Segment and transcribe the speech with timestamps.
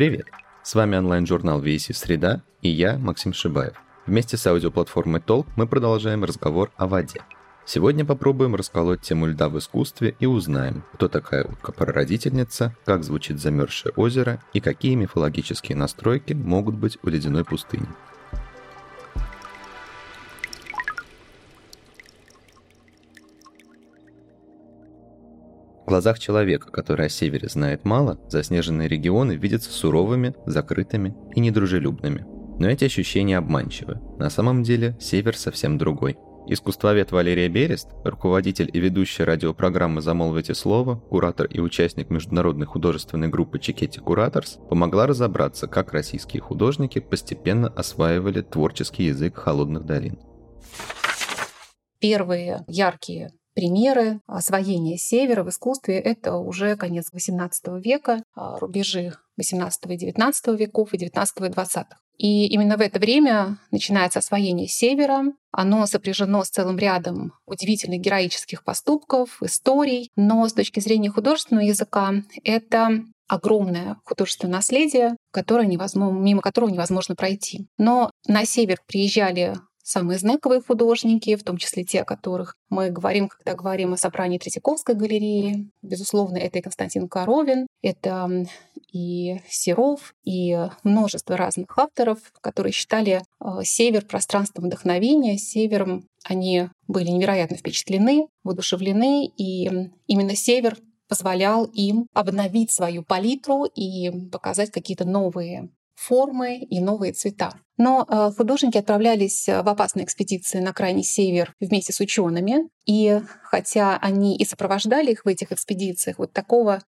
[0.00, 0.28] Привет!
[0.62, 3.74] С вами онлайн-журнал VC «Среда» и я, Максим Шибаев.
[4.06, 7.20] Вместе с аудиоплатформой Толк мы продолжаем разговор о воде.
[7.66, 13.92] Сегодня попробуем расколоть тему льда в искусстве и узнаем, кто такая утка-прародительница, как звучит замерзшее
[13.94, 17.86] озеро и какие мифологические настройки могут быть у ледяной пустыни.
[25.90, 32.24] Глазах человека, который о севере знает мало, заснеженные регионы видятся суровыми, закрытыми и недружелюбными.
[32.58, 34.00] Но эти ощущения обманчивы.
[34.18, 36.16] На самом деле север совсем другой–
[36.46, 43.58] Искусствовед Валерия Берест, руководитель и ведущая радиопрограммы «Замолвите слово», куратор и участник международной художественной группы
[43.58, 50.18] Чикетти Кураторс, помогла разобраться, как российские художники постепенно осваивали творческий язык холодных долин.
[52.00, 59.70] Первые яркие примеры освоения севера в искусстве— это уже конец XVIII века, а, рубежи XVIII
[59.88, 61.84] и XIX веков и XIX и XX.
[62.16, 65.24] И именно в это время начинается освоение Севера.
[65.52, 70.10] Оно сопряжено с целым рядом удивительных героических поступков, историй.
[70.16, 77.14] Но с точки зрения художественного языка это огромное художественное наследие, которое невозможно, мимо которого невозможно
[77.14, 77.68] пройти.
[77.78, 79.54] Но на север приезжали
[79.90, 84.38] самые знаковые художники, в том числе те, о которых мы говорим, когда говорим о собрании
[84.38, 85.68] Третьяковской галереи.
[85.82, 88.46] Безусловно, это и Константин Коровин, это
[88.92, 97.08] и Серов, и множество разных авторов, которые считали э, север пространством вдохновения, севером они были
[97.08, 99.70] невероятно впечатлены, воодушевлены, и
[100.06, 100.76] именно север
[101.08, 107.54] позволял им обновить свою палитру и показать какие-то новые формы и новые цвета.
[107.76, 112.68] Но э, художники отправлялись в опасные экспедиции на крайний север вместе с учеными.
[112.86, 116.82] И хотя они и сопровождали их в этих экспедициях, вот такого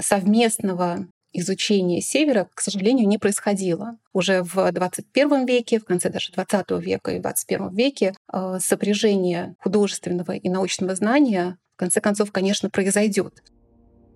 [0.00, 3.98] совместного изучения севера, к сожалению, не происходило.
[4.12, 10.32] Уже в 21 веке, в конце даже 20 века и 21 веке э, сопряжение художественного
[10.32, 13.42] и научного знания в конце концов, конечно, произойдет.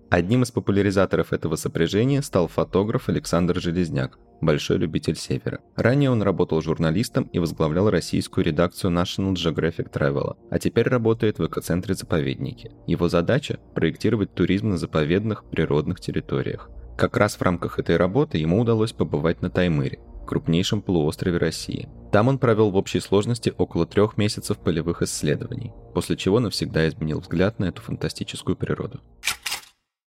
[0.09, 5.61] Одним из популяризаторов этого сопряжения стал фотограф Александр Железняк, большой любитель Севера.
[5.75, 11.45] Ранее он работал журналистом и возглавлял российскую редакцию National Geographic Travel, а теперь работает в
[11.45, 12.71] экоцентре «Заповедники».
[12.87, 16.69] Его задача– проектировать туризм на заповедных природных территориях.
[16.97, 21.89] Как раз в рамках этой работы ему удалось побывать на Таймыре, крупнейшем полуострове России.
[22.11, 27.19] Там он провел в общей сложности около трех месяцев полевых исследований, после чего навсегда изменил
[27.19, 29.01] взгляд на эту фантастическую природу.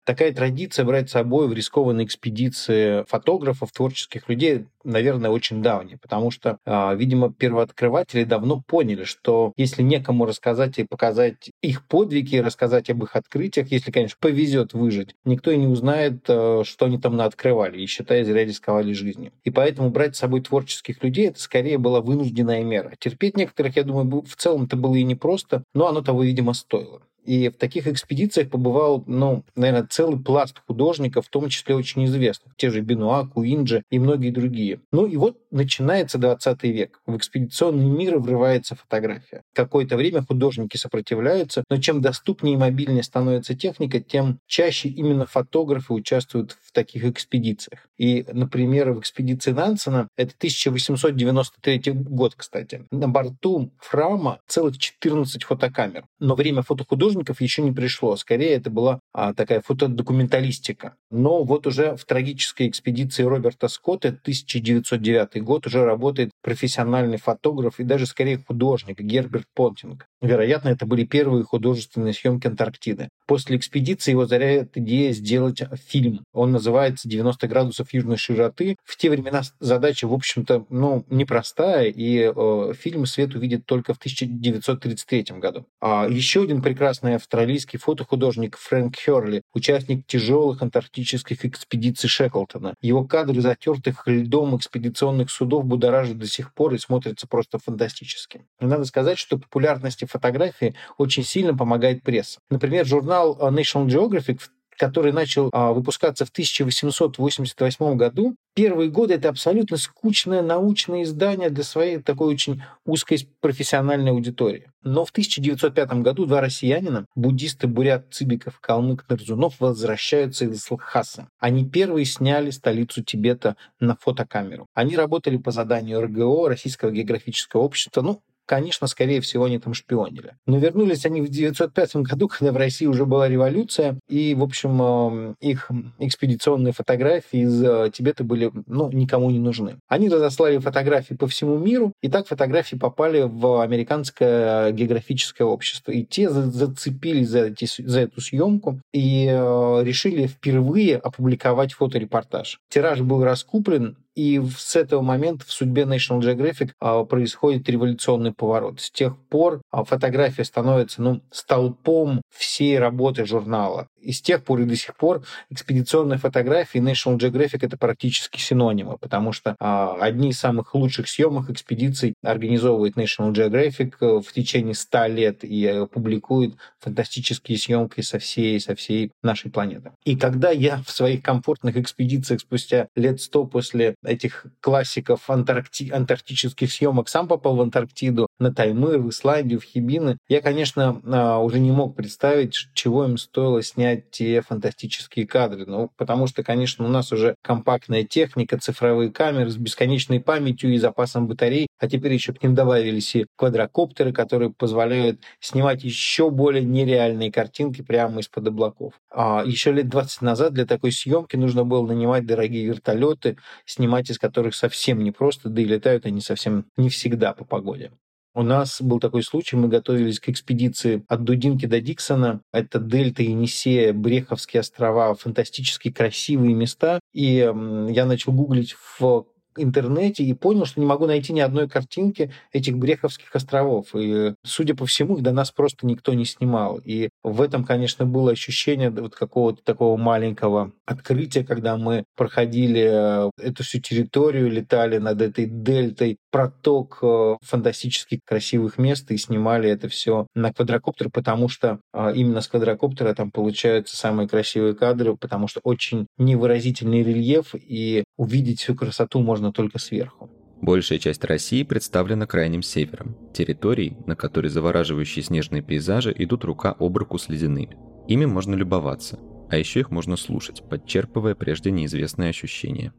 [0.04, 6.32] Такая традиция брать с собой в рискованные экспедиции фотографов, творческих людей, наверное, очень давняя, потому
[6.32, 12.90] что, а, видимо, первооткрыватели давно поняли, что если некому рассказать и показать их подвиги, рассказать
[12.90, 17.16] об их открытиях, если, конечно, повезет выжить, никто и не узнает, э, что они там
[17.16, 19.32] наоткрывали, и, считая, зря рисковали жизнью.
[19.44, 22.92] И поэтому брать с собой творческих людей, это скорее была вынужденная мера.
[22.98, 27.02] Терпеть некоторых, я думаю, в целом это было и непросто, но оно того, видимо, стоило.
[27.24, 32.54] И в таких экспедициях побывал, ну, наверное, целый пласт художников, в том числе очень известных.
[32.56, 34.80] Те же Бенуа, Куинджи и многие другие.
[34.90, 37.00] Ну и вот начинается 20 век.
[37.06, 39.42] В экспедиционный мир врывается фотография.
[39.54, 45.92] Какое-то время художники сопротивляются, но чем доступнее и мобильнее становится техника, тем чаще именно фотографы
[45.92, 47.88] участвуют в таких экспедициях.
[47.98, 56.04] И, например, в экспедиции Нансена, это 1893 год, кстати, на борту Фрама целых 14 фотокамер.
[56.18, 58.16] Но время фотохудожников художников еще не пришло.
[58.16, 60.94] Скорее, это была а, такая фотодокументалистика.
[61.10, 67.84] Но вот уже в трагической экспедиции Роберта Скотта, 1909 год, уже работает профессиональный фотограф и
[67.84, 70.06] даже скорее художник Герберт Понтинг.
[70.22, 73.08] Вероятно, это были первые художественные съемки Антарктиды.
[73.26, 76.24] После экспедиции его заряет идея сделать фильм.
[76.32, 78.76] Он называется «90 градусов южной широты».
[78.84, 83.98] В те времена задача, в общем-то, ну, непростая, и э, фильм свет увидит только в
[83.98, 85.66] 1933 году.
[85.80, 92.74] А еще один прекрасный австралийский фотохудожник Фрэнк Херли, участник тяжелых антарктических экспедиций Шеклтона.
[92.80, 98.46] Его кадры затертых льдом экспедиционных судов будоражат до сих пор и смотрятся просто фантастически.
[98.60, 102.40] И надо сказать, что популярности фотографии очень сильно помогает пресса.
[102.50, 104.40] Например, журнал National Geographic
[104.82, 108.34] который начал а, выпускаться в 1888 году.
[108.52, 114.72] Первые годы это абсолютно скучное научное издание для своей такой очень узкой профессиональной аудитории.
[114.82, 121.28] Но в 1905 году два россиянина, буддисты Бурят Цыбиков и Калмык Нарзунов, возвращаются из Лхасы.
[121.38, 124.66] Они первые сняли столицу Тибета на фотокамеру.
[124.74, 130.34] Они работали по заданию РГО, Российского географического общества, ну, конечно, скорее всего, они там шпионили.
[130.46, 134.82] Но вернулись они в 1905 году, когда в России уже была революция, и, в общем,
[134.82, 139.78] эм, их экспедиционные фотографии из э, Тибета были, ну, никому не нужны.
[139.88, 145.92] Они разослали фотографии по всему миру, и так фотографии попали в американское географическое общество.
[145.92, 152.60] И те зацепились за, эти, за эту съемку и э, решили впервые опубликовать фоторепортаж.
[152.68, 158.80] Тираж был раскуплен, и с этого момента в судьбе National Geographic а, происходит революционный поворот.
[158.80, 163.88] С тех пор а, фотография становится ну, столпом всей работы журнала.
[164.00, 168.98] И с тех пор и до сих пор экспедиционные фотографии National Geographic это практически синонимы,
[168.98, 174.74] потому что а, одни из самых лучших съемок экспедиций организовывает National Geographic э, в течение
[174.74, 179.92] ста лет и э, публикует фантастические съемки со всей, со всей нашей планеты.
[180.04, 185.90] И когда я в своих комфортных экспедициях спустя лет сто после этих классиков антаркти...
[185.90, 191.38] антарктических съемок сам попал в Антарктиду, на Таймыр, в Исландию, в Хибины, я, конечно, а,
[191.38, 195.64] уже не мог представить, чего им стоило снять те фантастические кадры.
[195.66, 200.78] Ну, потому что, конечно, у нас уже компактная техника, цифровые камеры с бесконечной памятью и
[200.78, 206.64] запасом батарей, а теперь еще к ним добавились и квадрокоптеры, которые позволяют снимать еще более
[206.64, 208.94] нереальные картинки прямо из-под облаков.
[209.14, 213.36] А еще лет 20 назад для такой съемки нужно было нанимать дорогие вертолеты,
[213.66, 217.92] снимать из которых совсем непросто, да и летают они совсем не всегда по погоде.
[218.34, 222.40] У нас был такой случай, мы готовились к экспедиции от Дудинки до Диксона.
[222.50, 226.98] Это Дельта, Енисея, Бреховские острова, фантастически красивые места.
[227.12, 229.26] И я начал гуглить в
[229.56, 233.94] интернете и понял, что не могу найти ни одной картинки этих Бреховских островов.
[233.94, 236.80] И, судя по всему, их до нас просто никто не снимал.
[236.84, 243.30] И в этом, конечно, было ощущение вот какого-то такого маленького открытия, когда мы проходили э,
[243.38, 249.88] эту всю территорию, летали над этой дельтой, проток э, фантастически красивых мест и снимали это
[249.88, 255.46] все на квадрокоптер, потому что э, именно с квадрокоптера там получаются самые красивые кадры, потому
[255.48, 260.30] что очень невыразительный рельеф, и увидеть всю красоту можно только сверху.
[260.60, 266.96] Большая часть России представлена крайним севером, территорией, на которой завораживающие снежные пейзажи идут рука об
[266.96, 267.76] руку с ледяными.
[268.06, 269.18] Ими можно любоваться,
[269.50, 272.92] а еще их можно слушать, подчерпывая прежде неизвестные ощущения.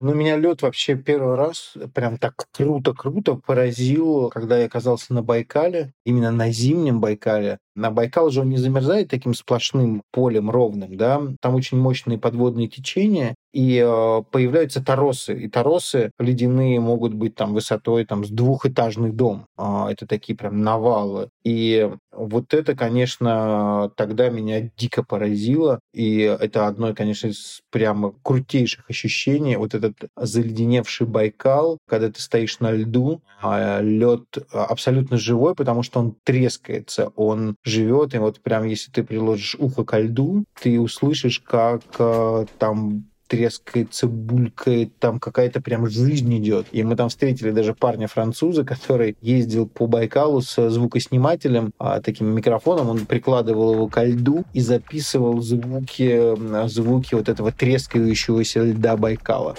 [0.00, 5.92] Ну, меня лед вообще первый раз прям так круто-круто поразил, когда я оказался на Байкале,
[6.04, 7.58] именно на зимнем Байкале.
[7.76, 12.68] На Байкал же он не замерзает таким сплошным полем ровным, да, там очень мощные подводные
[12.68, 15.32] течения, и э, появляются торосы.
[15.34, 19.46] И торосы ледяные могут быть там высотой там, с двухэтажный дом.
[19.56, 21.30] Э, это такие прям навалы.
[21.42, 25.80] И вот это, конечно, тогда меня дико поразило.
[25.94, 29.56] И это одно, конечно, из прямо крутейших ощущений.
[29.56, 36.00] Вот этот заледеневший Байкал, когда ты стоишь на льду, а лед абсолютно живой, потому что
[36.00, 41.40] он трескается, он живет, и вот прям если ты приложишь ухо ко льду, ты услышишь,
[41.40, 46.66] как э, там трескается, булькает, там какая-то прям жизнь идет.
[46.72, 52.88] И мы там встретили даже парня-француза, который ездил по Байкалу с звукоснимателем, а, таким микрофоном,
[52.88, 59.56] он прикладывал его ко льду и записывал звуки, звуки вот этого трескающегося льда Байкала.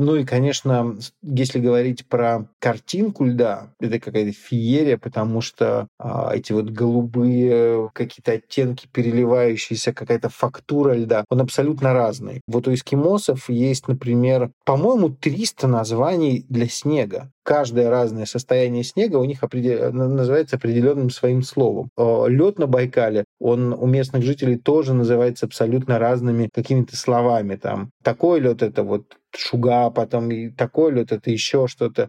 [0.00, 6.52] Ну и, конечно, если говорить про картинку льда, это какая-то феерия, потому что а, эти
[6.52, 12.42] вот голубые какие-то оттенки, переливающиеся, какая-то фактура льда, он абсолютно разный.
[12.46, 19.24] Вот у эскимосов есть, например, по-моему, 300 названий для снега каждое разное состояние снега у
[19.24, 19.90] них определ...
[19.90, 21.88] называется определенным своим словом.
[21.96, 27.56] Лед на Байкале, он у местных жителей тоже называется абсолютно разными какими-то словами.
[27.56, 32.08] Там такой лед это вот шуга, потом и такой лед это еще что-то.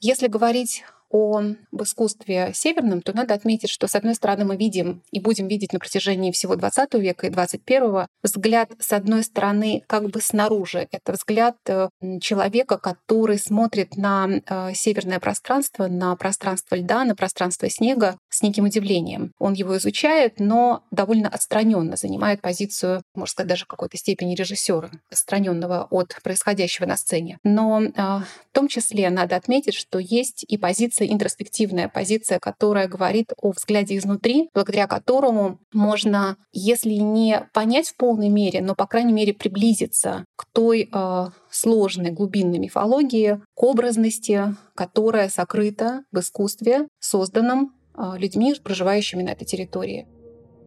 [0.00, 5.20] Если говорить об искусстве северном, то надо отметить, что, с одной стороны, мы видим и
[5.20, 10.20] будем видеть на протяжении всего XX века и XXI взгляд, с одной стороны, как бы
[10.20, 10.88] снаружи.
[10.90, 11.88] Это взгляд э,
[12.20, 18.64] человека, который смотрит на э, северное пространство, на пространство льда, на пространство снега с неким
[18.64, 19.32] удивлением.
[19.38, 25.86] Он его изучает, но довольно отстраненно занимает позицию, можно сказать, даже какой-то степени режиссера, отстраненного
[25.90, 27.38] от происходящего на сцене.
[27.44, 32.88] Но э, в том числе надо отметить, что есть и позиция позиция, интроспективная позиция, которая
[32.88, 38.86] говорит о взгляде изнутри, благодаря которому можно, если не понять в полной мере, но, по
[38.86, 46.88] крайней мере, приблизиться к той э, сложной глубинной мифологии, к образности, которая сокрыта в искусстве,
[47.00, 50.06] созданном э, людьми, проживающими на этой территории.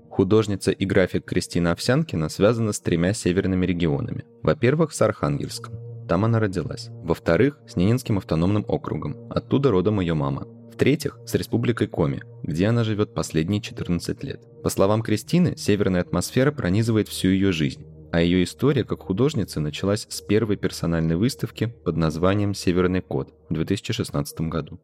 [0.09, 4.25] Художница и график Кристина Овсянкина связана с тремя северными регионами.
[4.43, 5.90] Во-первых, с Архангельском.
[6.11, 6.89] Там она родилась.
[7.05, 9.15] Во-вторых, с Ненинским автономным округом.
[9.29, 10.45] Оттуда родом ее мама.
[10.69, 14.41] В-третьих, с республикой Коми, где она живет последние 14 лет.
[14.61, 17.85] По словам Кристины, северная атмосфера пронизывает всю ее жизнь.
[18.11, 23.53] А ее история как художницы началась с первой персональной выставки под названием «Северный код» в
[23.53, 24.81] 2016 году.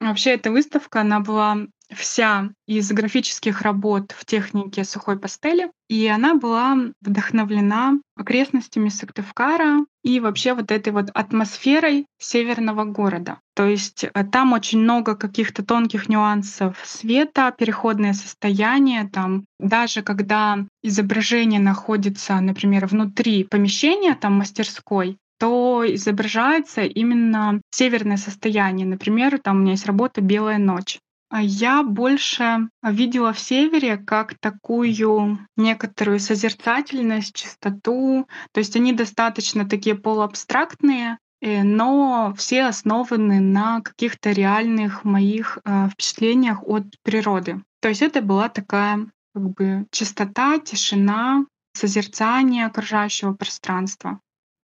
[0.00, 6.34] Вообще эта выставка, она была вся из графических работ в технике сухой пастели, и она
[6.34, 13.38] была вдохновлена окрестностями Сыктывкара и вообще вот этой вот атмосферой северного города.
[13.54, 20.64] То есть э, там очень много каких-то тонких нюансов света, переходное состояние, там даже когда
[20.82, 28.86] изображение находится, например, внутри помещения, там мастерской, то изображается именно северное состояние.
[28.86, 30.98] Например, там у меня есть работа «Белая ночь».
[31.34, 38.28] А я больше видела в севере как такую некоторую созерцательность, чистоту.
[38.52, 45.88] То есть они достаточно такие полуабстрактные, э, но все основаны на каких-то реальных моих э,
[45.88, 47.64] впечатлениях от природы.
[47.80, 54.20] То есть это была такая как бы чистота, тишина, созерцание окружающего пространства.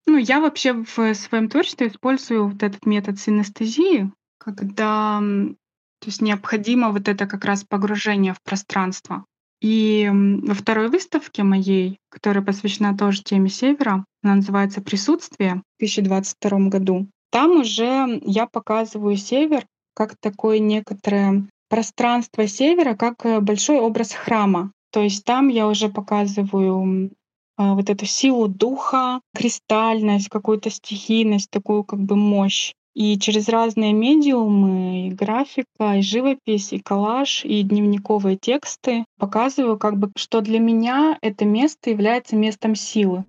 [0.06, 5.20] Ну, я вообще в своем творчестве использую вот этот метод синестезии, когда
[6.00, 9.26] то есть необходимо вот это как раз погружение в пространство.
[9.62, 16.70] И во второй выставке моей, которая посвящена тоже теме Севера, она называется «Присутствие» в 2022
[16.70, 24.14] году, там уже я показываю Север как такое некоторое пространство Севера, как э, большой образ
[24.14, 24.72] храма.
[24.92, 27.12] То есть там я уже показываю
[27.58, 32.74] а, вот эту силу духа, кристальность, какую-то стихийность, такую как бы мощь.
[32.96, 39.98] И через разные медиумы, и графика, и живопись, и коллаж, и дневниковые тексты показываю, как
[39.98, 43.26] бы, что для меня это место является местом силы.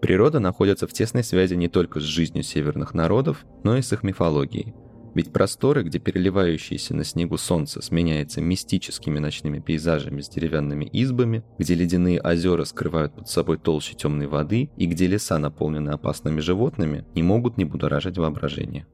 [0.00, 4.02] Природа находится в тесной связи не только с жизнью северных народов, но и с их
[4.02, 4.74] мифологией.
[5.14, 11.74] Ведь просторы, где переливающееся на снегу солнце сменяется мистическими ночными пейзажами с деревянными избами, где
[11.74, 17.22] ледяные озера скрывают под собой толще темной воды и где леса наполнены опасными животными, не
[17.22, 18.86] могут не будоражить воображение.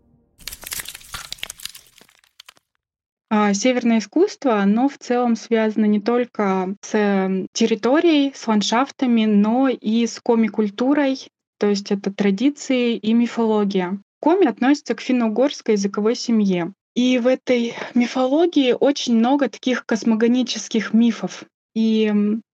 [3.37, 10.07] А, северное искусство, оно в целом связано не только с территорией, с ландшафтами, но и
[10.07, 11.19] с коми-культурой,
[11.59, 13.99] то есть это традиции и мифология.
[14.25, 16.73] Коми относится к финно-угорской языковой семье.
[16.95, 21.45] И в этой мифологии очень много таких космогонических мифов.
[21.75, 22.11] И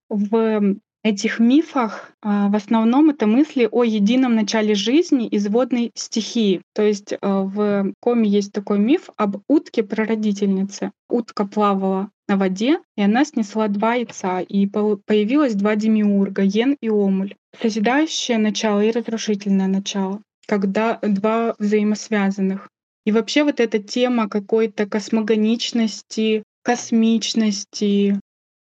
[0.09, 6.61] в этих мифах а, в основном это мысли о едином начале жизни из водной стихии.
[6.75, 10.91] То есть а, в коме есть такой миф об утке-прародительнице.
[11.07, 16.89] Утка плавала на воде, и она снесла два яйца, и появилось два демиурга— Йен и
[16.89, 17.35] Омуль.
[17.61, 22.69] Созидающее начало и разрушительное начало, когда два взаимосвязанных.
[23.05, 28.19] И вообще вот эта тема какой-то космогоничности, космичности,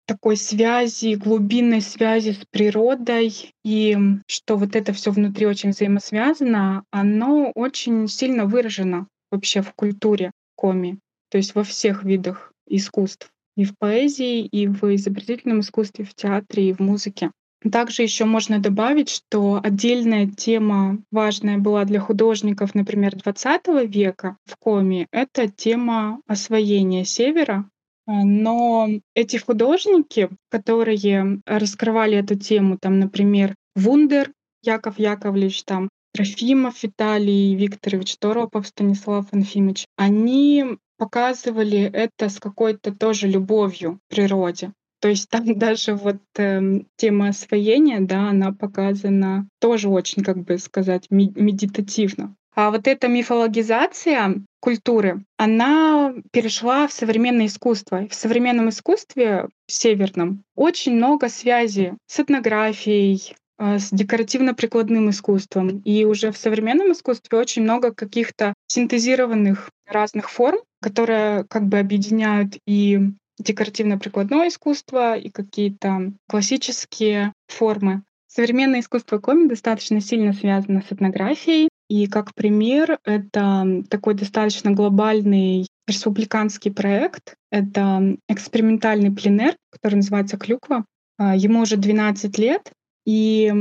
[0.07, 7.51] такой связи, глубинной связи с природой, и что вот это все внутри очень взаимосвязано, оно
[7.53, 13.77] очень сильно выражено вообще в культуре коми, то есть во всех видах искусств, и в
[13.77, 17.31] поэзии, и в изобретательном искусстве, в театре, и в музыке.
[17.71, 24.57] Также еще можно добавить, что отдельная тема важная была для художников, например, XX века в
[24.57, 27.69] коме, это тема освоения Севера
[28.07, 34.31] а, но эти художники, которые раскрывали эту тему, там, например, Вундер
[34.63, 43.27] Яков Яковлевич, там, Трофимов Виталий Викторович, Торопов Станислав Анфимович, они показывали это с какой-то тоже
[43.27, 44.71] любовью к природе.
[44.99, 46.61] То есть там даже вот э,
[46.95, 52.35] тема освоения, да, она показана тоже очень, как бы сказать, медитативно.
[52.55, 58.07] А вот эта мифологизация культуры, она перешла в современное искусство.
[58.09, 65.81] В современном искусстве северном очень много связи с этнографией, э, с декоративно-прикладным искусством.
[65.85, 72.57] И уже в современном искусстве очень много каких-то синтезированных разных форм, которые как бы объединяют
[72.65, 72.99] и
[73.39, 78.03] декоративно-прикладное искусство, и какие-то классические формы.
[78.27, 85.67] Современное искусство коми достаточно сильно связано с этнографией, и как пример, это такой достаточно глобальный
[85.87, 87.35] республиканский проект.
[87.49, 90.85] Это экспериментальный пленер, который называется «Клюква».
[91.17, 92.71] А, ему уже 12 лет,
[93.05, 93.53] и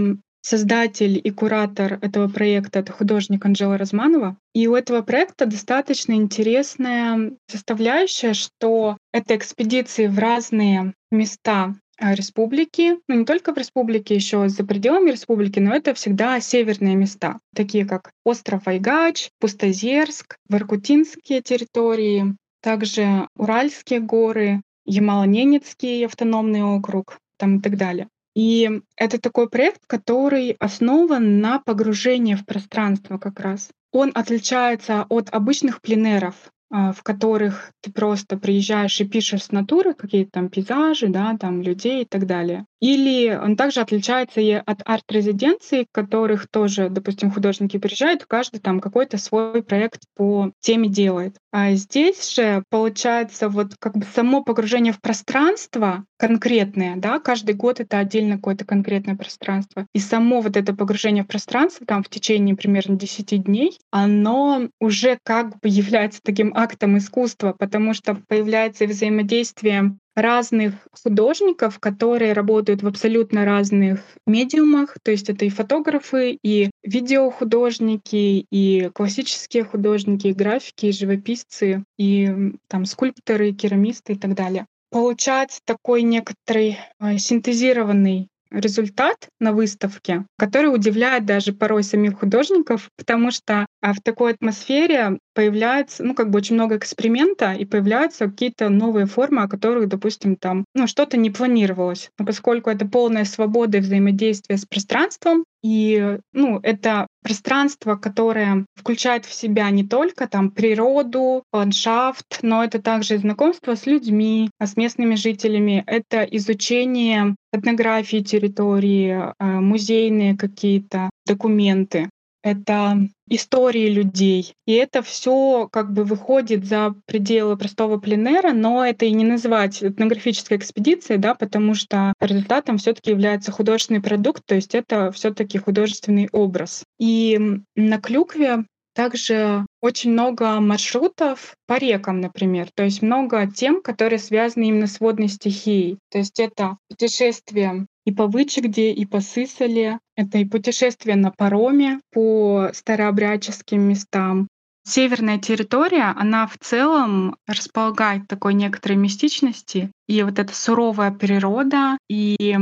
[0.47, 4.37] создатель и куратор этого проекта— это художник Анжела Разманова.
[4.55, 12.97] И у этого проекта достаточно интересная составляющая, что это экспедиции в разные места а, республики,
[13.09, 17.85] ну не только в республике, еще за пределами республики, но это всегда северные места, такие
[17.85, 27.76] как остров Айгач, Пустозерск, Воркутинские территории, также Уральские горы, Ямало-Ненецкий автономный округ там и так
[27.76, 28.09] далее.
[28.37, 33.71] И это такой проект, который основан на погружении в пространство как раз.
[33.93, 36.35] Он отличается от обычных пленеров,
[36.71, 42.03] в которых ты просто приезжаешь и пишешь с натуры какие-то там пейзажи, да, там людей
[42.03, 42.65] и так далее.
[42.81, 49.17] Или он также отличается и от арт-резиденций, которых тоже, допустим, художники приезжают, каждый там какой-то
[49.17, 51.37] свой проект по теме делает.
[51.53, 57.81] А здесь же получается вот как бы само погружение в пространство конкретное, да, каждый год
[57.81, 59.87] это отдельно какое-то конкретное пространство.
[59.95, 65.19] И само вот это погружение в пространство там в течение примерно 10 дней, оно уже
[65.23, 70.73] как бы является таким актом искусства, потому что появляется взаимодействие разных
[71.03, 74.97] художников, которые работают в абсолютно разных медиумах.
[75.03, 82.53] То есть это и фотографы, и видеохудожники, и классические художники, и графики, и живописцы, и
[82.69, 84.65] там скульпторы, керамисты и так далее.
[84.91, 93.31] Получать такой некоторый э, синтезированный результат на выставке, который удивляет даже порой самих художников, потому
[93.31, 98.71] что а, в такой атмосфере появляется, ну, как бы очень много эксперимента, и появляются какие-то
[98.71, 102.11] новые формы, о которых, допустим, там, ну, что-то не планировалось.
[102.19, 109.26] Но поскольку это полная свобода и взаимодействие с пространством, и, ну, это пространство, которое включает
[109.26, 114.76] в себя не только там природу, ландшафт, но это также знакомство с людьми, а с
[114.76, 122.09] местными жителями, это изучение этнографии территории, а, музейные какие-то документы
[122.47, 122.97] это
[123.29, 124.55] истории людей.
[124.67, 129.83] И это все как бы выходит за пределы простого пленера, но это и не называть
[129.83, 135.35] этнографической экспедицией, да, потому что результатом все таки является художественный продукт, то есть это все
[135.35, 136.85] таки художественный образ.
[137.00, 137.41] И
[137.75, 142.69] на Клюкве также очень много маршрутов по рекам, например.
[142.75, 145.99] То есть много тем, которые связаны именно с водной стихией.
[146.10, 149.99] То есть это путешествие и по Вычегде, и по Сысоле.
[150.17, 154.49] Это и путешествие на пароме по старообрядческим местам.
[154.89, 159.91] Северная территория, она в целом располагает такой некоторой мистичности.
[160.06, 162.56] И вот эта суровая природа, и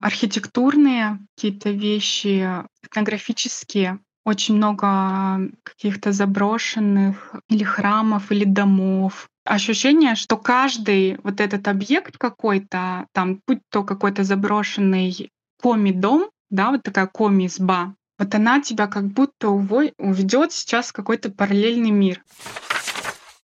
[0.00, 2.46] архитектурные какие-то вещи,
[2.84, 9.28] этнографические, очень много каких-то заброшенных или храмов, или домов.
[9.44, 15.30] Ощущение, что каждый вот этот объект какой-то, там, будь то какой-то заброшенный
[15.62, 21.90] коми-дом, да, вот такая коми-изба, вот она тебя как будто уведет сейчас в какой-то параллельный
[21.90, 22.22] мир.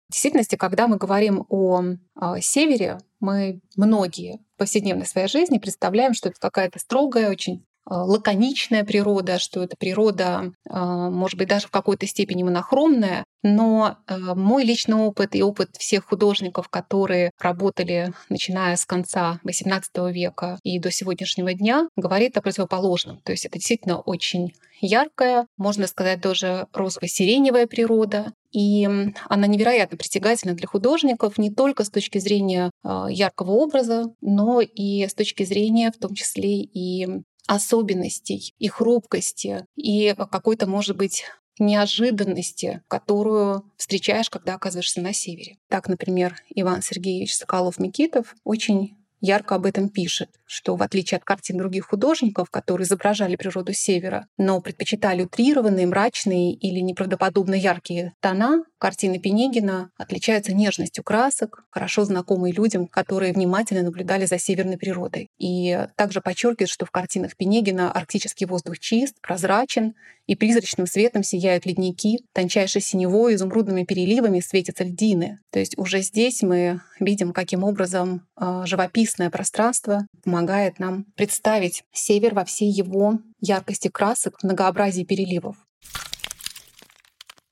[0.08, 1.82] В действительности, когда мы говорим о,
[2.16, 8.84] а, севере, мы многие в повседневной своей жизни представляем, что это какая-то строгая, очень лаконичная
[8.84, 14.64] природа, что это природа, а, может быть, даже в какой-то степени монохромная, но а, мой
[14.64, 20.90] личный опыт и опыт всех художников, которые работали, начиная с конца XVIII века и до
[20.90, 23.20] сегодняшнего дня, говорит о противоположном.
[23.22, 28.32] То есть это действительно очень яркая, можно сказать, тоже розово-сиреневая природа.
[28.52, 28.88] И
[29.28, 35.14] она невероятно притягательна для художников не только с точки зрения яркого образа, но и с
[35.14, 41.24] точки зрения в том числе и особенностей и хрупкости, и какой-то, может быть,
[41.58, 45.58] неожиданности, которую встречаешь, когда оказываешься на севере.
[45.68, 51.58] Так, например, Иван Сергеевич Соколов-Микитов очень ярко об этом пишет, что в отличие от картин
[51.58, 59.20] других художников, которые изображали природу севера, но предпочитали утрированные, мрачные или неправдоподобно яркие тона, картины
[59.20, 65.28] Пенегина отличаются нежностью красок, хорошо знакомые людям, которые внимательно наблюдали за северной природой.
[65.38, 69.94] И также подчеркивает, что в картинах Пенегина арктический воздух чист, прозрачен,
[70.30, 75.40] и призрачным светом сияют ледники, тончайшей синевой, изумрудными переливами светятся льдины.
[75.50, 82.34] То есть уже здесь мы видим, каким образом э, живописное пространство помогает нам представить север
[82.34, 85.56] во всей его яркости красок, многообразии переливов.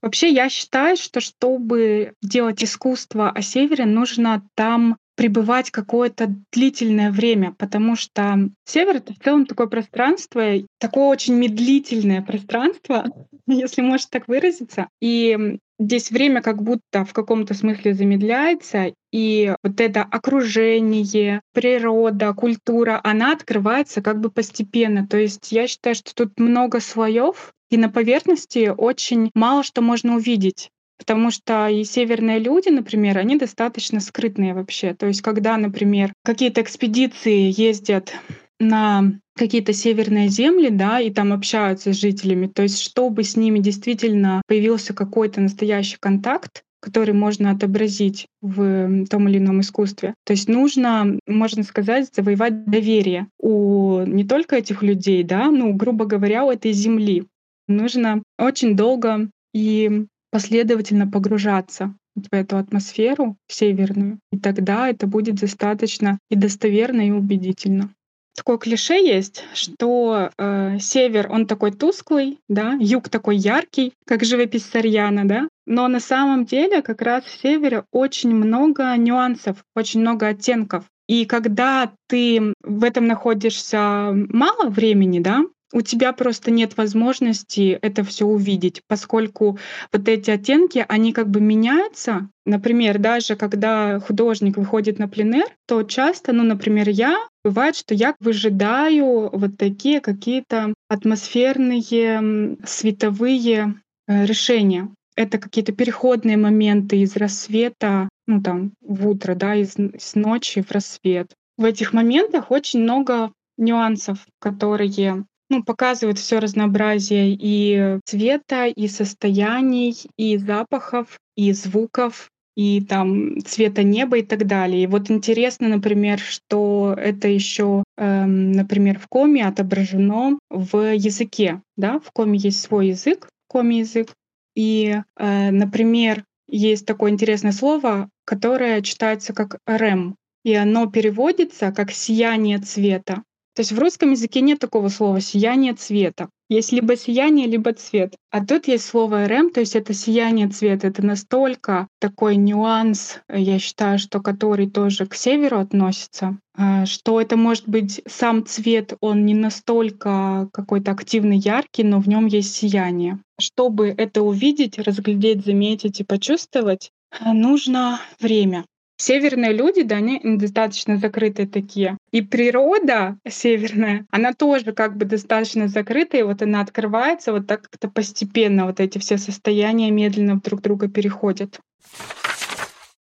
[0.00, 7.52] Вообще, я считаю, что чтобы делать искусство о севере, нужно там пребывать какое-то длительное время,
[7.58, 10.44] потому что север— это в целом такое пространство,
[10.78, 13.04] такое очень медлительное пространство,
[13.48, 14.88] если можно так выразиться.
[15.00, 23.01] И здесь время как будто в каком-то смысле замедляется, и вот это окружение, природа, культура,
[23.03, 25.07] она открывается как бы постепенно.
[25.07, 30.17] То есть я считаю, что тут много слоев, и на поверхности очень мало что можно
[30.17, 30.71] увидеть.
[30.99, 34.95] Потому что и северные люди, например, они достаточно скрытные вообще.
[34.95, 38.12] То есть когда, например, какие-то экспедиции ездят
[38.61, 42.49] на какие-то северные земли, да, и там общаются с жителями.
[42.49, 49.29] То есть, чтобы с ними действительно появился какой-то настоящий контакт, который можно отобразить в том
[49.29, 50.14] или ином искусстве.
[50.25, 56.05] То есть нужно, можно сказать, завоевать доверие у не только этих людей, да, ну, грубо
[56.05, 57.25] говоря, у этой земли.
[57.66, 66.18] Нужно очень долго и последовательно погружаться в эту атмосферу северную, и тогда это будет достаточно
[66.31, 67.90] и достоверно, и убедительно
[68.38, 74.64] такое клише есть, что э, север он такой тусклый, да, юг такой яркий, как живопись
[74.64, 75.48] Сарьяна, да.
[75.66, 80.85] Но на самом деле как раз в севере очень много нюансов, очень много оттенков.
[81.09, 88.02] И когда ты в этом находишься мало времени, да, у тебя просто нет возможности это
[88.02, 89.59] все увидеть, поскольку
[89.92, 92.28] вот эти оттенки, они как бы меняются.
[92.46, 98.14] Например, даже когда художник выходит на пленер, то часто, ну, например, я, бывает, что я
[98.20, 103.74] выжидаю вот такие какие-то атмосферные световые
[104.07, 104.88] э, решения.
[105.16, 110.70] Это какие-то переходные моменты из рассвета, ну там, в утро, да, из, из ночи в
[110.70, 111.33] рассвет.
[111.57, 115.18] В этих моментах очень много нюансов, которые
[115.50, 123.84] ну, показывает все разнообразие и цвета, и состояний, и запахов, и звуков, и там цвета
[123.84, 124.82] неба и так далее.
[124.82, 131.62] И вот интересно, например, что это еще, эм, например, в коме отображено в языке.
[131.76, 132.00] Да?
[132.00, 134.12] В коме есть свой язык, коми язык.
[134.56, 141.92] И, э, например, есть такое интересное слово, которое читается как «рэм», и оно переводится как
[141.92, 143.22] «сияние цвета».
[143.59, 146.29] То есть в русском языке нет такого слова «сияние цвета».
[146.49, 148.14] Есть либо сияние, либо цвет.
[148.31, 150.87] А тут есть слово РМ, то есть это сияние цвета.
[150.87, 157.37] Это настолько такой нюанс, я считаю, что который тоже к северу относится, а, что это
[157.37, 163.18] может быть сам цвет, он не настолько какой-то активный, яркий, но в нем есть сияние.
[163.40, 166.92] Чтобы это увидеть, разглядеть, заметить и почувствовать,
[167.27, 168.66] нужно время.
[169.00, 171.96] Северные люди, да, они достаточно закрытые такие.
[172.11, 177.62] И природа северная, она тоже как бы достаточно закрытая, и вот она открывается вот так
[177.62, 181.61] как-то постепенно, вот эти все состояния медленно друг друга переходят.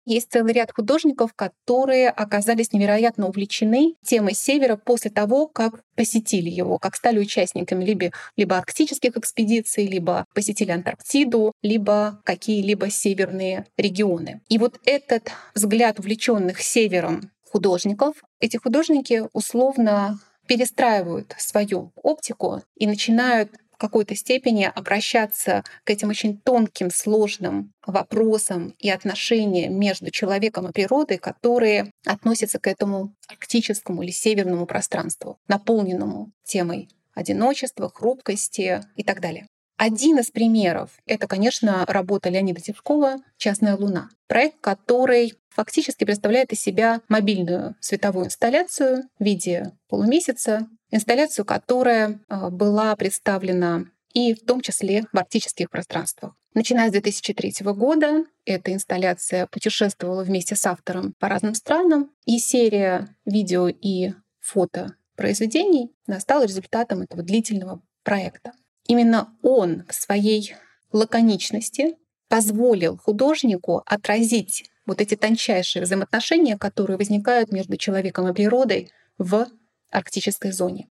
[0.05, 6.79] Есть целый ряд художников, которые оказались невероятно увлечены темой Севера после того, как посетили его,
[6.79, 14.43] как стали участниками либо, либо арктических экспедиций, либо посетили Антарктиду, либо какие-либо северные регионы.
[14.49, 23.51] И вот этот взгляд увлеченных Севером художников, эти художники условно перестраивают свою оптику и начинают
[23.85, 31.19] какой-то степени обращаться к этим очень тонким, сложным вопросам и отношениям между человеком и природой,
[31.19, 39.47] которые относятся к этому арктическому или северному пространству, наполненному темой одиночества, хрупкости и так далее.
[39.77, 44.09] Один из примеров— это, конечно, работа Леонида Тевкова «Частная луна».
[44.29, 52.51] Проект, который фактически представляет из себя мобильную световую инсталляцию в виде полумесяца, инсталляцию, которая а,
[52.51, 56.35] была представлена и в том числе в арктических пространствах.
[56.55, 63.17] Начиная с 2003 года эта инсталляция путешествовала вместе с автором по разным странам, и серия
[63.25, 68.53] видео и фото произведений стала результатом этого длительного проекта.
[68.87, 70.55] Именно он в своей
[70.93, 71.97] лаконичности
[72.29, 79.49] позволил художнику отразить вот эти тончайшие взаимоотношения, которые возникают между человеком и природой в
[79.95, 80.89] арктической зоне.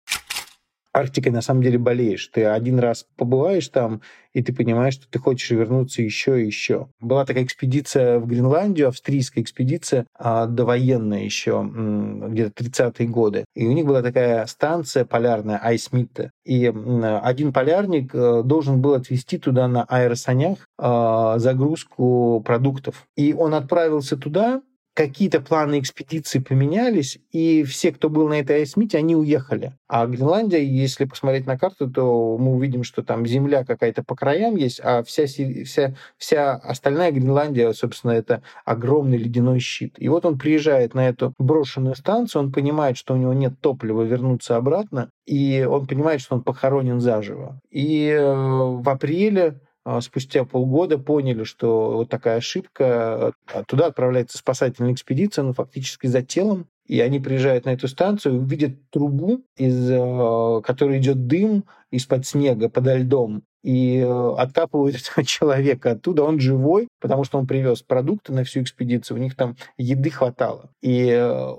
[0.93, 2.27] Арктикой на самом деле болеешь.
[2.27, 6.87] Ты один раз побываешь там, и ты понимаешь, что ты хочешь вернуться еще и еще.
[6.99, 13.45] Была такая экспедиция в Гренландию, австрийская экспедиция, а, довоенная еще, где-то 30-е годы.
[13.55, 16.29] И у них была такая станция полярная, Айсмитте.
[16.45, 23.07] И один полярник э, должен был отвезти туда на аэросанях а, загрузку продуктов.
[23.15, 24.61] И он отправился туда,
[24.93, 29.73] какие-то планы экспедиции поменялись, и все, кто был на этой айсмите, они уехали.
[29.87, 34.55] А Гренландия, если посмотреть на карту, то мы увидим, что там земля какая-то по краям
[34.55, 39.95] есть, а вся, вся, вся остальная Гренландия, собственно, это огромный ледяной щит.
[39.97, 44.03] И вот он приезжает на эту брошенную станцию, он понимает, что у него нет топлива
[44.03, 47.59] вернуться обратно, и он понимает, что он похоронен заживо.
[47.71, 49.59] И э, в апреле
[50.01, 53.33] спустя полгода поняли, что вот такая ошибка.
[53.53, 56.67] А, туда отправляется спасательная экспедиция, ну, фактически за телом.
[56.85, 62.69] И они приезжают на эту станцию, видят трубу, из а, которой идет дым из-под снега,
[62.69, 64.05] подо льдом и
[64.37, 66.23] откапывают этого человека оттуда.
[66.23, 70.69] Он живой, потому что он привез продукты на всю экспедицию, у них там еды хватало.
[70.81, 71.13] И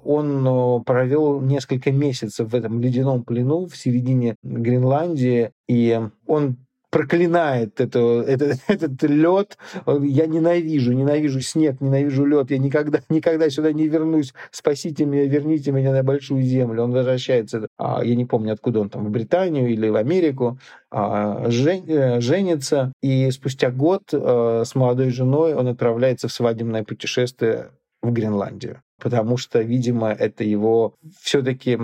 [0.05, 6.59] он провел несколько месяцев в этом ледяном плену в середине Гренландии, и он
[6.95, 9.59] проклинает это, это, этот лед.
[9.87, 12.53] Я ненавижу, ненавижу снег, ненавижу лед.
[12.53, 14.33] Я никогда, никогда сюда не вернусь.
[14.53, 16.85] Спасите меня, верните меня на большую землю.
[16.85, 20.59] Он возвращается, а, я не помню, откуда он там, в Британию или в Америку,
[20.93, 22.93] а, жен, э, женится.
[23.03, 29.37] И спустя год э, с молодой женой он отправляется в свадебное путешествие в Гренландию потому
[29.37, 31.79] что, видимо, это его все-таки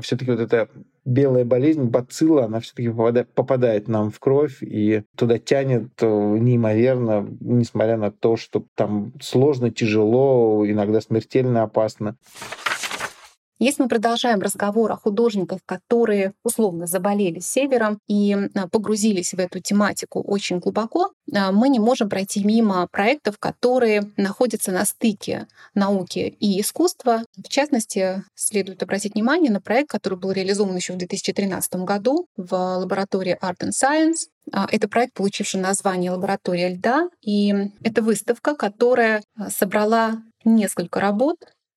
[0.00, 0.70] все-таки вот эта
[1.04, 7.28] белая болезнь, бацилла, она все-таки попадает, попадает нам в кровь и туда тянет э, неимоверно,
[7.40, 12.16] несмотря на то, что там сложно, тяжело, иногда смертельно опасно.
[13.62, 19.60] Если мы продолжаем разговор о художниках, которые условно заболели севером и а, погрузились в эту
[19.60, 26.36] тематику очень глубоко, а, мы не можем пройти мимо проектов, которые находятся на стыке науки
[26.40, 27.22] и искусства.
[27.36, 32.52] В частности, следует обратить внимание на проект, который был реализован еще в 2013 году в
[32.52, 39.22] лаборатории Art and Science а, это проект, получивший название «Лаборатория льда», и это выставка, которая
[39.50, 41.36] собрала несколько работ,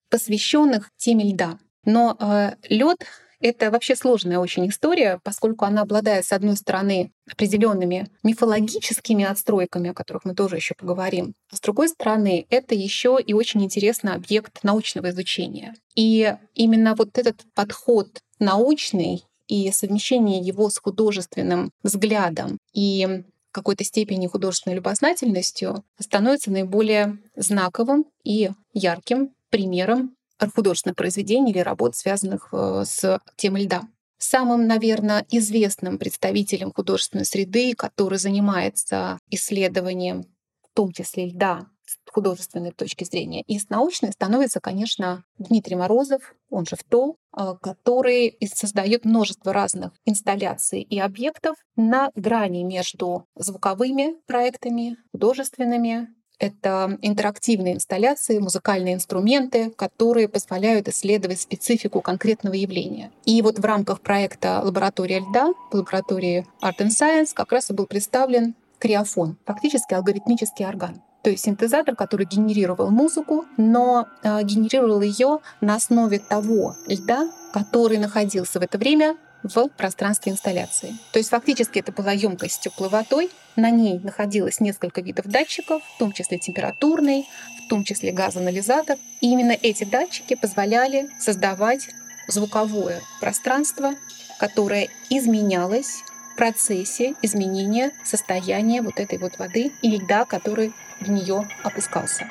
[0.09, 1.59] посвященных теме льда.
[1.85, 3.05] Но э, лед
[3.39, 9.93] это вообще сложная очень история, поскольку она обладает, с одной стороны, определенными мифологическими отстройками, о
[9.93, 11.35] которых мы тоже еще поговорим.
[11.51, 15.75] А с другой стороны, это еще и очень интересный объект научного изучения.
[15.95, 18.07] И именно вот этот подход
[18.39, 28.05] научный и совмещение его с художественным взглядом и какой-то степени художественной любознательностью становится наиболее знаковым
[28.23, 30.15] и ярким примером
[30.53, 33.83] художественных произведений или работ, связанных э, с темой льда.
[34.17, 40.23] Самым, наверное, известным представителем художественной среды, который занимается исследованием,
[40.63, 46.35] в том числе льда, с художественной точки зрения и с научной, становится, конечно, Дмитрий Морозов,
[46.49, 54.15] он же ВТОЛ, э, который создает множество разных инсталляций и объектов на грани между звуковыми
[54.25, 56.07] проектами, художественными,
[56.39, 63.11] это интерактивные инсталляции, музыкальные инструменты, которые позволяют исследовать специфику конкретного явления.
[63.25, 67.73] И вот в рамках проекта «Лаборатория льда» в лаборатории Art and Science как раз и
[67.73, 71.01] был представлен криофон, фактически алгоритмический орган.
[71.23, 77.97] То есть синтезатор, который генерировал музыку, но э, генерировал ее на основе того льда, который
[77.97, 79.17] находился в это время
[79.53, 80.95] в пространстве инсталляции.
[81.11, 85.99] То есть фактически это была емкость с теплой на ней находилось несколько видов датчиков, в
[85.99, 87.27] том числе температурный,
[87.65, 88.97] в том числе газоанализатор.
[89.21, 91.87] И именно эти датчики позволяли создавать
[92.27, 93.93] звуковое пространство,
[94.39, 96.03] которое изменялось
[96.33, 102.27] в процессе изменения состояния вот этой вот воды и льда, который в нее опускался.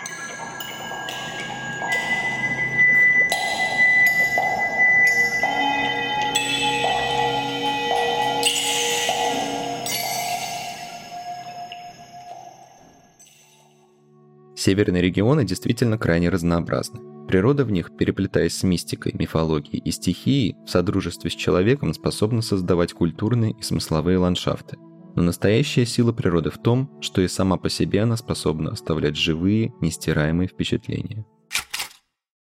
[14.64, 16.98] Северные регионы действительно крайне разнообразны.
[17.28, 22.94] Природа в них, переплетаясь с мистикой, мифологией и стихией, в содружестве с человеком способна создавать
[22.94, 24.78] культурные и смысловые ландшафты.
[25.16, 29.74] Но настоящая сила природы в том, что и сама по себе она способна оставлять живые,
[29.82, 31.26] нестираемые впечатления.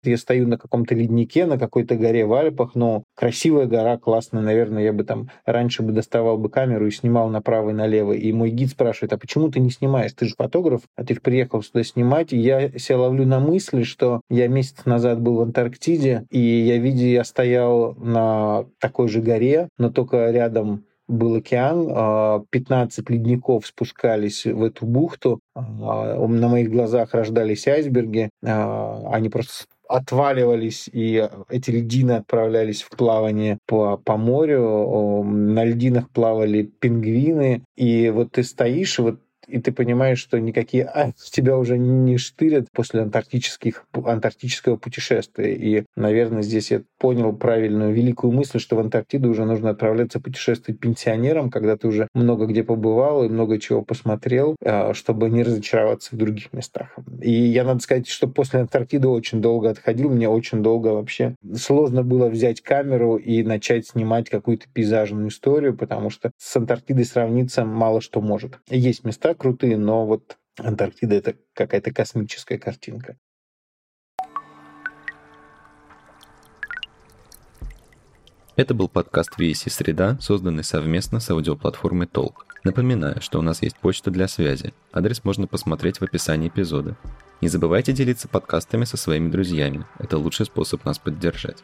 [0.03, 4.83] Я стою на каком-то леднике, на какой-то горе в Альпах, но красивая гора, классная, наверное,
[4.83, 8.13] я бы там раньше бы доставал бы камеру и снимал направо и налево.
[8.13, 10.13] И мой гид спрашивает, а почему ты не снимаешь?
[10.13, 12.33] Ты же фотограф, а ты приехал сюда снимать.
[12.33, 16.77] И я себя ловлю на мысли, что я месяц назад был в Антарктиде, и я
[16.77, 23.67] видел, я стоял на такой же горе, но только рядом был океан, 15 а, ледников
[23.67, 31.29] спускались в эту бухту, а, на моих глазах рождались айсберги, а, они просто отваливались, и
[31.49, 35.23] эти льдины отправлялись в плавание по, по морю.
[35.23, 37.63] На льдинах плавали пингвины.
[37.75, 42.17] И вот ты стоишь, и вот и ты понимаешь, что никакие а, тебя уже не
[42.17, 45.55] штырят после антарктических, антарктического путешествия.
[45.55, 50.79] И, наверное, здесь я понял правильную великую мысль, что в Антарктиду уже нужно отправляться путешествовать
[50.79, 56.15] пенсионерам, когда ты уже много где побывал и много чего посмотрел, а, чтобы не разочароваться
[56.15, 56.95] в других местах.
[57.21, 62.03] И я, надо сказать, что после Антарктиды очень долго отходил, мне очень долго вообще сложно
[62.03, 68.01] было взять камеру и начать снимать какую-то пейзажную историю, потому что с Антарктидой сравниться мало
[68.01, 68.59] что может.
[68.69, 73.17] Есть места, крутые, но вот Антарктида— это какая-то космическая картинка.
[78.55, 82.45] Это был подкаст VSC «Среда», созданный совместно с аудиоплатформой Толк.
[82.63, 84.75] Напоминаю, что у нас есть почта для связи.
[84.91, 86.95] Адрес можно посмотреть в описании эпизода.
[87.41, 89.87] Не забывайте делиться подкастами со своими друзьями.
[89.97, 91.63] Это лучший способ нас поддержать.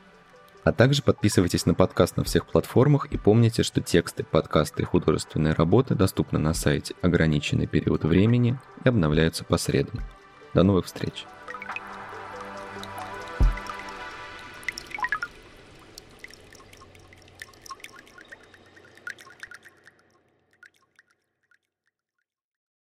[0.69, 5.55] А также подписывайтесь на подкаст на всех платформах и помните, что тексты, подкасты и художественные
[5.55, 8.55] работы доступны на сайте ограниченный период времени
[8.85, 9.99] и обновляются по средам.
[10.53, 11.25] До новых встреч!